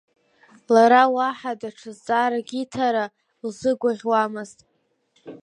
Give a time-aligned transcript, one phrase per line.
[0.73, 3.05] Лара уаҳа даҽа зҵаарак иҭара
[3.47, 4.59] лзыгәаӷьуамызт.